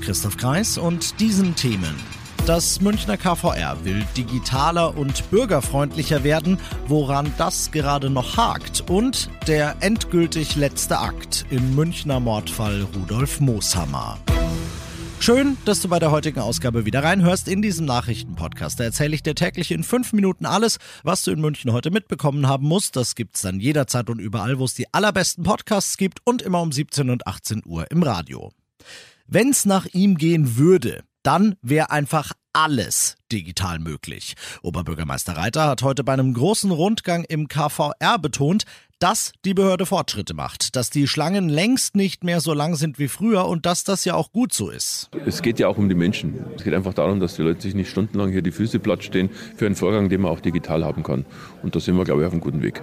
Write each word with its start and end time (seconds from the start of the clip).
Christoph 0.00 0.36
Kreis 0.36 0.78
und 0.78 1.20
diesen 1.20 1.54
Themen. 1.54 1.94
Das 2.46 2.80
Münchner 2.80 3.16
KVR 3.16 3.84
will 3.84 4.04
digitaler 4.16 4.96
und 4.96 5.30
bürgerfreundlicher 5.30 6.24
werden, 6.24 6.58
woran 6.88 7.32
das 7.38 7.70
gerade 7.70 8.10
noch 8.10 8.36
hakt. 8.36 8.88
Und 8.88 9.30
der 9.46 9.76
endgültig 9.80 10.56
letzte 10.56 10.98
Akt 10.98 11.44
im 11.50 11.74
Münchner 11.74 12.18
Mordfall 12.18 12.86
Rudolf 12.94 13.40
Mooshammer. 13.40 14.18
Schön, 15.20 15.58
dass 15.66 15.82
du 15.82 15.88
bei 15.88 15.98
der 15.98 16.10
heutigen 16.10 16.40
Ausgabe 16.40 16.86
wieder 16.86 17.04
reinhörst 17.04 17.46
in 17.46 17.60
diesem 17.60 17.84
Nachrichtenpodcast. 17.84 18.80
Da 18.80 18.84
erzähle 18.84 19.14
ich 19.14 19.22
dir 19.22 19.34
täglich 19.34 19.70
in 19.70 19.84
fünf 19.84 20.14
Minuten 20.14 20.46
alles, 20.46 20.78
was 21.02 21.22
du 21.24 21.30
in 21.30 21.42
München 21.42 21.72
heute 21.72 21.90
mitbekommen 21.90 22.48
haben 22.48 22.66
musst. 22.66 22.96
Das 22.96 23.14
gibt's 23.14 23.42
dann 23.42 23.60
jederzeit 23.60 24.08
und 24.08 24.18
überall, 24.18 24.58
wo 24.58 24.64
es 24.64 24.72
die 24.72 24.92
allerbesten 24.94 25.44
Podcasts 25.44 25.98
gibt 25.98 26.20
und 26.24 26.40
immer 26.40 26.62
um 26.62 26.72
17 26.72 27.10
und 27.10 27.26
18 27.26 27.62
Uhr 27.66 27.90
im 27.90 28.02
Radio. 28.02 28.50
Wenn's 29.32 29.64
nach 29.64 29.86
ihm 29.92 30.16
gehen 30.18 30.56
würde, 30.56 31.04
dann 31.22 31.54
wäre 31.62 31.92
einfach 31.92 32.32
alles 32.52 33.14
digital 33.30 33.78
möglich. 33.78 34.34
Oberbürgermeister 34.60 35.36
Reiter 35.36 35.68
hat 35.68 35.82
heute 35.82 36.02
bei 36.02 36.14
einem 36.14 36.34
großen 36.34 36.72
Rundgang 36.72 37.22
im 37.22 37.46
KVR 37.46 38.18
betont, 38.20 38.64
dass 38.98 39.30
die 39.44 39.54
Behörde 39.54 39.86
Fortschritte 39.86 40.34
macht, 40.34 40.74
dass 40.74 40.90
die 40.90 41.06
Schlangen 41.06 41.48
längst 41.48 41.94
nicht 41.94 42.24
mehr 42.24 42.40
so 42.40 42.54
lang 42.54 42.74
sind 42.74 42.98
wie 42.98 43.06
früher 43.06 43.46
und 43.46 43.66
dass 43.66 43.84
das 43.84 44.04
ja 44.04 44.14
auch 44.14 44.32
gut 44.32 44.52
so 44.52 44.68
ist. 44.68 45.10
Es 45.24 45.42
geht 45.42 45.60
ja 45.60 45.68
auch 45.68 45.78
um 45.78 45.88
die 45.88 45.94
Menschen. 45.94 46.34
Es 46.56 46.64
geht 46.64 46.74
einfach 46.74 46.94
darum, 46.94 47.20
dass 47.20 47.36
die 47.36 47.42
Leute 47.42 47.60
sich 47.60 47.76
nicht 47.76 47.88
stundenlang 47.88 48.32
hier 48.32 48.42
die 48.42 48.50
Füße 48.50 48.80
platt 48.80 49.04
stehen 49.04 49.30
für 49.54 49.66
einen 49.66 49.76
Vorgang, 49.76 50.08
den 50.08 50.22
man 50.22 50.32
auch 50.32 50.40
digital 50.40 50.84
haben 50.84 51.04
kann. 51.04 51.24
Und 51.62 51.76
da 51.76 51.78
sind 51.78 51.96
wir, 51.96 52.04
glaube 52.04 52.22
ich, 52.22 52.26
auf 52.26 52.32
einem 52.32 52.40
guten 52.40 52.62
Weg. 52.62 52.82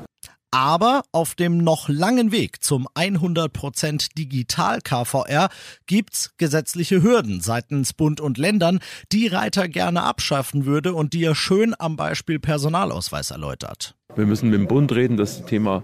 Aber 0.52 1.04
auf 1.12 1.36
dem 1.36 1.58
noch 1.58 1.90
langen 1.90 2.32
Weg 2.32 2.64
zum 2.64 2.88
100% 2.96 4.16
Digital 4.18 4.80
KVR 4.82 5.50
gibt's 5.88 6.32
gesetzliche 6.38 7.04
Hürden 7.04 7.42
seitens 7.42 7.94
Bund 7.94 8.22
und 8.22 8.38
Ländern, 8.38 8.80
die 9.12 9.28
Reiter 9.28 9.68
gerne 9.68 10.04
abschaffen 10.04 10.66
würde 10.66 10.94
und 10.94 11.14
die 11.14 11.24
er 11.26 11.36
schön 11.36 11.76
am 11.78 11.98
Beispiel 11.98 12.40
Personalausweis 12.40 13.32
erläutert. 13.32 13.96
Wir 14.16 14.26
müssen 14.26 14.50
mit 14.50 14.60
dem 14.60 14.68
Bund 14.68 14.94
reden, 14.94 15.18
dass 15.18 15.40
das 15.40 15.48
Thema 15.48 15.84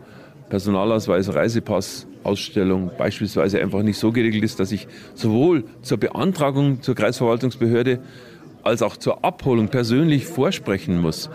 Personalausweis, 0.50 1.34
Reisepass, 1.34 2.08
Ausstellung 2.24 2.92
beispielsweise 2.98 3.60
einfach 3.60 3.82
nicht 3.82 3.98
so 3.98 4.12
geregelt 4.14 4.44
ist, 4.44 4.60
dass 4.60 4.72
ich 4.72 4.88
sowohl 5.14 5.66
zur 5.82 5.98
Beantragung 5.98 6.82
zur 6.82 6.96
Kreisverwaltungsbehörde 6.96 8.00
als 8.64 8.82
auch 8.82 8.96
zur 8.96 9.26
Abholung 9.26 9.68
persönlich 9.68 10.26
vorsprechen 10.26 11.02
muss. 11.02 11.30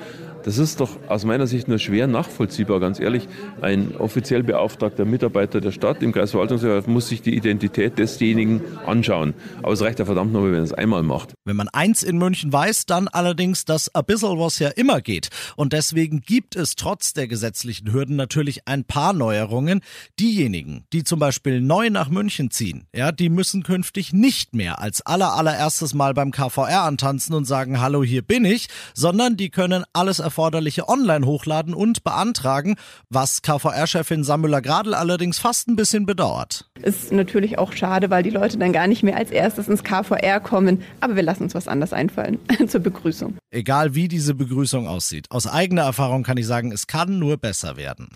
Das 0.49 0.57
ist 0.57 0.81
doch 0.81 0.89
aus 1.09 1.27
meiner 1.27 1.47
Sicht 1.47 1.69
nur 1.69 1.79
schwer 1.79 2.07
nachvollziehbar, 2.07 2.81
ganz 2.81 3.01
ehrlich. 3.01 3.29
Ein 3.61 3.95
offiziell 3.99 4.43
beauftragter 4.43 5.05
Mitarbeiter 5.05 5.61
der 5.61 5.73
Stadt 5.73 6.03
im 6.03 6.11
Kreisverwaltungsrat 6.11 6.89
muss 6.89 7.09
sich 7.09 7.21
die 7.21 7.37
Identität 7.37 7.99
desjenigen 7.99 8.63
anschauen. 8.87 9.35
Aber 9.63 9.75
es 9.75 9.83
reicht 9.83 9.99
ja 9.99 10.07
verdammt 10.07 10.33
nochmal, 10.33 10.53
wenn 10.53 10.61
er 10.61 10.65
es 10.65 10.73
einmal 10.73 11.03
macht. 11.03 11.35
Wenn 11.45 11.57
man 11.57 11.69
eins 11.69 12.03
in 12.03 12.17
München 12.17 12.51
weiß, 12.51 12.87
dann 12.87 13.09
allerdings, 13.09 13.67
dass 13.67 13.95
ein 13.95 14.07
bisschen 14.07 14.39
was 14.39 14.59
ja 14.59 14.69
immer 14.69 15.03
geht. 15.03 15.29
Und 15.57 15.75
deswegen 15.75 16.23
gibt 16.23 16.57
es 16.57 16.77
trotz 16.77 17.13
der 17.13 17.29
gesetzlichen 17.29 17.93
Hürden 17.93 18.17
natürlich 18.17 18.67
ein 18.67 18.85
paar 18.85 19.13
Neuerungen. 19.13 19.83
Diejenigen, 20.19 20.87
die 20.95 21.05
zum 21.05 21.19
Beispiel 21.19 21.61
neu 21.61 21.91
nach 21.91 22.09
München 22.09 22.51
ziehen, 22.51 22.87
ja, 22.97 23.13
die 23.13 23.29
müssen 23.29 23.65
künftig 23.65 24.15
nicht 24.15 24.55
mehr 24.55 24.81
als 24.81 25.05
aller 25.05 25.35
allererstes 25.35 25.93
Mal 25.93 26.15
beim 26.15 26.31
KVR 26.31 26.85
antanzen 26.85 27.35
und 27.35 27.45
sagen, 27.45 27.83
hallo, 27.83 28.03
hier 28.03 28.23
bin 28.23 28.47
ich, 28.47 28.69
sondern 28.95 29.37
die 29.37 29.51
können 29.51 29.85
alles 29.93 30.21
erfahren 30.21 30.38
Erforderliche 30.39 30.89
online 30.89 31.27
hochladen 31.27 31.75
und 31.75 32.05
beantragen, 32.05 32.77
was 33.11 33.43
KVR-Chefin 33.43 34.23
Samüller 34.23 34.63
Gradl 34.63 34.95
allerdings 34.95 35.41
fast 35.41 35.67
ein 35.67 35.75
bisschen 35.75 36.07
bedauert. 36.07 36.71
Ist 36.81 37.11
natürlich 37.11 37.59
auch 37.59 37.73
schade, 37.73 38.09
weil 38.09 38.23
die 38.23 38.31
Leute 38.31 38.57
dann 38.57 38.73
gar 38.73 38.87
nicht 38.87 39.03
mehr 39.03 39.17
als 39.17 39.33
erstes 39.33 39.67
ins 39.67 39.83
KVR 39.83 40.39
kommen. 40.39 40.85
Aber 41.01 41.17
wir 41.17 41.25
lassen 41.25 41.43
uns 41.43 41.57
was 41.57 41.67
anderes 41.67 41.93
einfallen 41.93 42.39
zur 42.69 42.81
Begrüßung. 42.81 43.37
Egal 43.51 43.97
wie 43.97 44.07
diese 44.07 44.33
Begrüßung 44.37 44.87
aussieht. 44.87 45.27
Aus 45.31 45.49
eigener 45.49 45.83
Erfahrung 45.83 46.23
kann 46.23 46.37
ich 46.37 46.47
sagen, 46.47 46.71
es 46.71 46.87
kann 46.87 47.19
nur 47.19 47.37
besser 47.37 47.77
werden. 47.77 48.09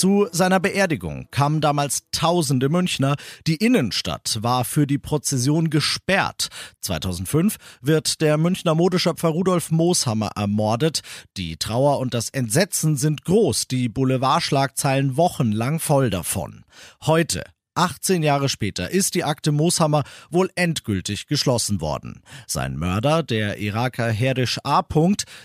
Zu 0.00 0.28
seiner 0.32 0.60
Beerdigung 0.60 1.28
kamen 1.30 1.60
damals 1.60 2.04
tausende 2.10 2.70
Münchner. 2.70 3.16
Die 3.46 3.56
Innenstadt 3.56 4.38
war 4.40 4.64
für 4.64 4.86
die 4.86 4.96
Prozession 4.96 5.68
gesperrt. 5.68 6.48
2005 6.80 7.58
wird 7.82 8.22
der 8.22 8.38
Münchner 8.38 8.74
Modeschöpfer 8.74 9.28
Rudolf 9.28 9.70
Mooshammer 9.70 10.30
ermordet. 10.36 11.02
Die 11.36 11.58
Trauer 11.58 11.98
und 11.98 12.14
das 12.14 12.30
Entsetzen 12.30 12.96
sind 12.96 13.26
groß, 13.26 13.68
die 13.68 13.90
Boulevardschlagzeilen 13.90 15.18
wochenlang 15.18 15.80
voll 15.80 16.08
davon. 16.08 16.64
Heute 17.04 17.44
18 17.74 18.22
Jahre 18.22 18.48
später 18.48 18.90
ist 18.90 19.14
die 19.14 19.24
Akte 19.24 19.52
Mooshammer 19.52 20.04
wohl 20.30 20.50
endgültig 20.54 21.26
geschlossen 21.26 21.80
worden. 21.80 22.22
Sein 22.46 22.76
Mörder, 22.76 23.22
der 23.22 23.58
Iraker 23.58 24.10
Herisch 24.10 24.58
A. 24.64 24.82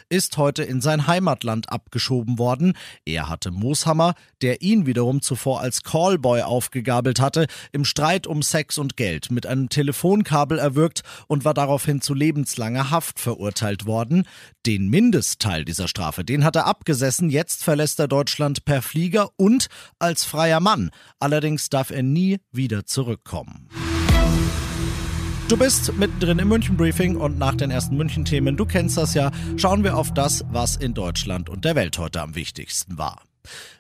ist 0.10 0.38
heute 0.38 0.64
in 0.64 0.82
sein 0.82 1.08
Heimatland 1.08 1.72
abgeschoben 1.72 2.40
worden. 2.40 2.78
Er 3.06 3.30
hatte 3.30 3.52
Mooshammer, 3.52 4.16
der 4.42 4.62
ihn 4.62 4.86
wiederum 4.86 5.22
zuvor 5.22 5.62
als 5.62 5.84
Callboy 5.84 6.42
aufgegabelt 6.42 7.20
hatte, 7.20 7.48
im 7.72 7.86
Streit 7.86 8.28
um 8.28 8.42
Sex 8.42 8.78
und 8.78 8.98
Geld 8.98 9.32
mit 9.32 9.46
einem 9.46 9.70
Telefonkabel 9.70 10.58
erwürgt 10.58 11.04
und 11.28 11.46
war 11.46 11.54
daraufhin 11.54 12.02
zu 12.02 12.14
lebenslanger 12.14 12.92
Haft 12.92 13.20
verurteilt 13.20 13.86
worden. 13.86 14.28
Den 14.66 14.90
Mindestteil 14.90 15.64
dieser 15.64 15.88
Strafe, 15.88 16.24
den 16.24 16.44
hat 16.44 16.56
er 16.56 16.66
abgesessen. 16.66 17.30
Jetzt 17.30 17.64
verlässt 17.64 18.00
er 18.00 18.08
Deutschland 18.08 18.66
per 18.66 18.82
Flieger 18.82 19.30
und 19.38 19.68
als 20.00 20.24
freier 20.24 20.60
Mann. 20.60 20.90
Allerdings 21.20 21.70
darf 21.70 21.92
er 21.92 22.04
nie 22.16 22.38
wieder 22.54 22.86
zurückkommen. 22.86 23.68
Du 25.50 25.58
bist 25.58 25.94
mittendrin 25.98 26.40
im 26.40 26.48
München 26.48 26.78
Briefing 26.78 27.18
und 27.18 27.38
nach 27.38 27.56
den 27.56 27.70
ersten 27.70 27.98
München 27.98 28.24
Themen, 28.26 28.56
du 28.58 28.66
kennst 28.66 28.98
das 28.98 29.14
ja, 29.14 29.32
schauen 29.58 29.84
wir 29.84 29.96
auf 29.98 30.14
das, 30.14 30.44
was 30.50 30.78
in 30.78 30.94
Deutschland 30.94 31.50
und 31.50 31.66
der 31.66 31.76
Welt 31.76 32.00
heute 32.00 32.22
am 32.22 32.34
wichtigsten 32.36 32.98
war. 32.98 33.22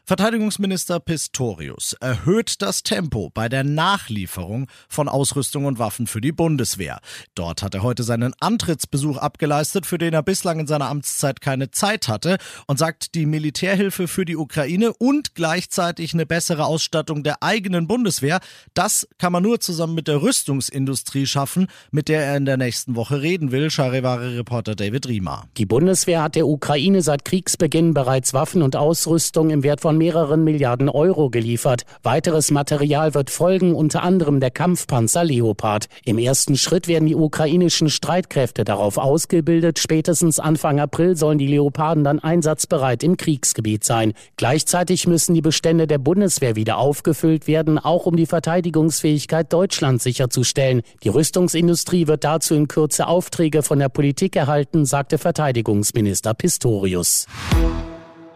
Verteidigungsminister 0.08 1.00
Pistorius 1.00 1.94
erhöht 2.00 2.62
das 2.62 2.84
Tempo 2.84 3.32
bei 3.34 3.50
der 3.50 3.64
Nachlieferung 3.64 4.68
von 4.88 5.10
Ausrüstung 5.10 5.66
und 5.66 5.80
Waffen 5.80 6.06
für 6.06 6.22
die 6.22 6.32
Bundeswehr. 6.32 7.00
Dort 7.34 7.64
hat 7.64 7.74
er 7.74 7.82
heute 7.82 8.04
seinen 8.04 8.36
Antrittsbesuch 8.40 9.18
abgeleistet, 9.18 9.88
für 9.88 9.98
den 9.98 10.14
er 10.14 10.22
bislang 10.22 10.60
in 10.60 10.68
seiner 10.68 10.90
Amtszeit 10.90 11.42
keine 11.42 11.72
Zeit 11.72 12.08
hatte 12.08 12.38
und 12.68 12.78
sagt, 12.78 13.16
die 13.16 13.26
Militärhilfe 13.26 14.08
für 14.08 14.26
die 14.26 14.38
Ukraine 14.38 14.94
und 14.94 15.34
gleichzeitig 15.34 16.14
eine 16.14 16.28
bessere 16.28 16.66
Ausstattung 16.66 17.24
der 17.24 17.42
eigenen 17.42 17.88
Bundeswehr, 17.88 18.42
das 18.76 19.08
kann 19.18 19.34
man 19.34 19.42
nur 19.42 19.60
zusammen 19.60 19.96
mit 19.96 20.08
der 20.08 20.22
Rüstungsindustrie 20.22 21.26
schaffen, 21.26 21.66
mit 21.90 22.10
der 22.10 22.24
er 22.24 22.38
in 22.38 22.46
der 22.46 22.58
nächsten 22.58 22.96
Woche 22.96 23.24
reden 23.24 23.52
will, 23.52 23.72
Charivari-Reporter 23.72 24.76
David 24.76 25.08
Riemer. 25.08 25.46
Die 25.58 25.66
Bundeswehr 25.66 26.22
hat 26.22 26.36
der 26.36 26.46
Ukraine 26.46 27.02
seit 27.02 27.26
Kriegsbeginn 27.26 27.96
bereits 27.96 28.36
Waffen 28.36 28.62
und 28.62 28.76
Ausrüstung 28.76 29.50
im 29.50 29.64
Wert 29.64 29.82
von 29.82 29.95
mehreren 29.98 30.44
Milliarden 30.44 30.90
Euro 30.90 31.30
geliefert. 31.30 31.84
Weiteres 32.04 32.52
Material 32.52 33.14
wird 33.14 33.30
folgen, 33.30 33.76
unter 33.76 34.04
anderem 34.04 34.40
der 34.40 34.52
Kampfpanzer 34.52 35.24
Leopard. 35.24 35.88
Im 36.04 36.18
ersten 36.18 36.56
Schritt 36.56 36.88
werden 36.88 37.08
die 37.08 37.16
ukrainischen 37.16 37.90
Streitkräfte 37.90 38.64
darauf 38.64 38.97
ausgebildet. 38.97 39.80
Spätestens 39.80 40.40
Anfang 40.40 40.80
April 40.80 41.16
sollen 41.16 41.38
die 41.38 41.47
Leoparden 41.47 42.03
dann 42.03 42.20
einsatzbereit 42.20 43.03
im 43.03 43.18
Kriegsgebiet 43.18 43.84
sein. 43.84 44.14
Gleichzeitig 44.38 45.08
müssen 45.08 45.34
die 45.34 45.42
Bestände 45.42 45.88
der 45.88 45.98
Bundeswehr 45.98 46.56
wieder 46.56 46.78
aufgefüllt 46.78 47.48
werden, 47.48 47.80
auch 47.80 48.06
um 48.06 48.16
die 48.16 48.26
Verteidigungsfähigkeit 48.26 49.52
Deutschlands 49.52 50.03
sicherzustellen. 50.03 50.82
Die 51.03 51.09
Rüstungsindustrie 51.09 52.08
wird 52.08 52.24
dazu 52.24 52.56
in 52.56 52.68
Kürze 52.68 53.08
Aufträge 53.08 53.64
von 53.64 53.80
der 53.80 53.90
Politik 53.90 54.36
erhalten, 54.36 54.86
sagte 54.86 55.18
Verteidigungsminister 55.18 56.34
Pistorius. 56.34 57.28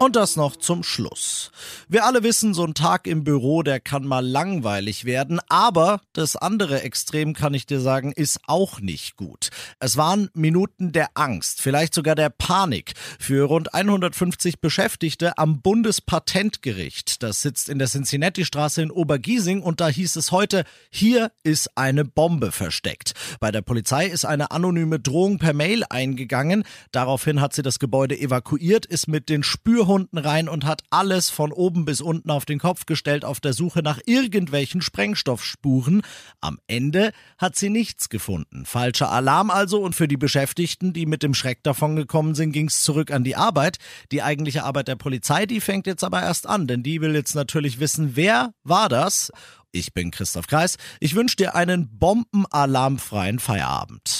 Und 0.02 0.16
das 0.16 0.34
noch 0.34 0.56
zum 0.56 0.82
Schluss. 0.82 1.50
Wir 1.86 2.06
alle 2.06 2.22
wissen, 2.22 2.54
so 2.54 2.64
ein 2.64 2.72
Tag 2.72 3.06
im 3.06 3.22
Büro, 3.22 3.62
der 3.62 3.80
kann 3.80 4.06
mal 4.06 4.26
langweilig 4.26 5.04
werden, 5.04 5.40
aber 5.50 6.00
das 6.14 6.36
andere 6.36 6.80
Extrem, 6.80 7.34
kann 7.34 7.52
ich 7.52 7.66
dir 7.66 7.80
sagen, 7.80 8.10
ist 8.12 8.40
auch 8.46 8.80
nicht 8.80 9.18
gut. 9.18 9.50
Es 9.78 9.98
waren 9.98 10.30
Minuten 10.32 10.92
der 10.92 11.10
Angst, 11.12 11.60
vielleicht 11.60 11.92
sogar 11.92 12.14
der 12.14 12.30
Panik 12.30 12.94
für 13.18 13.44
rund 13.44 13.74
150 13.74 14.62
Beschäftigte 14.62 15.36
am 15.36 15.60
Bundespatentgericht. 15.60 17.22
Das 17.22 17.42
sitzt 17.42 17.68
in 17.68 17.78
der 17.78 17.88
Cincinnati-Straße 17.88 18.80
in 18.80 18.90
Obergiesing 18.90 19.60
und 19.60 19.82
da 19.82 19.88
hieß 19.88 20.16
es 20.16 20.32
heute, 20.32 20.64
hier 20.88 21.30
ist 21.42 21.76
eine 21.76 22.06
Bombe 22.06 22.52
versteckt. 22.52 23.12
Bei 23.38 23.52
der 23.52 23.60
Polizei 23.60 24.06
ist 24.06 24.24
eine 24.24 24.50
anonyme 24.50 24.98
Drohung 24.98 25.36
per 25.36 25.52
Mail 25.52 25.84
eingegangen. 25.90 26.64
Daraufhin 26.90 27.42
hat 27.42 27.52
sie 27.52 27.60
das 27.60 27.78
Gebäude 27.78 28.18
evakuiert, 28.18 28.86
ist 28.86 29.06
mit 29.06 29.28
den 29.28 29.42
Spürhunden 29.42 29.89
Spürhunden 29.90 30.18
rein 30.18 30.48
und 30.48 30.64
hat 30.64 30.82
alles 30.90 31.30
von 31.30 31.50
oben 31.50 31.84
bis 31.84 32.00
unten 32.00 32.30
auf 32.30 32.44
den 32.44 32.60
Kopf 32.60 32.86
gestellt 32.86 33.24
auf 33.24 33.40
der 33.40 33.52
Suche 33.52 33.82
nach 33.82 33.98
irgendwelchen 34.06 34.82
Sprengstoffspuren. 34.82 36.02
Am 36.40 36.60
Ende 36.68 37.10
hat 37.38 37.56
sie 37.56 37.70
nichts 37.70 38.08
gefunden. 38.08 38.66
Falscher 38.66 39.10
Alarm 39.10 39.50
also 39.50 39.82
und 39.82 39.96
für 39.96 40.06
die 40.06 40.16
Beschäftigten, 40.16 40.92
die 40.92 41.06
mit 41.06 41.24
dem 41.24 41.34
Schreck 41.34 41.64
davongekommen 41.64 42.36
sind, 42.36 42.52
ging 42.52 42.68
es 42.68 42.84
zurück 42.84 43.10
an 43.10 43.24
die 43.24 43.34
Arbeit. 43.34 43.78
Die 44.12 44.22
eigentliche 44.22 44.62
Arbeit 44.62 44.86
der 44.86 44.94
Polizei, 44.94 45.46
die 45.46 45.60
fängt 45.60 45.88
jetzt 45.88 46.04
aber 46.04 46.22
erst 46.22 46.46
an, 46.46 46.68
denn 46.68 46.84
die 46.84 47.00
will 47.00 47.16
jetzt 47.16 47.34
natürlich 47.34 47.80
wissen, 47.80 48.14
wer 48.14 48.54
war 48.62 48.88
das? 48.88 49.32
Ich 49.72 49.92
bin 49.92 50.12
Christoph 50.12 50.46
Kreis. 50.46 50.76
Ich 51.00 51.16
wünsche 51.16 51.36
dir 51.36 51.56
einen 51.56 51.98
bombenalarmfreien 51.98 53.40
Feierabend. 53.40 54.19